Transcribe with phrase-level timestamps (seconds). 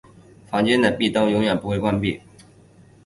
[0.47, 2.19] 房间的壁灯永远不会关闭。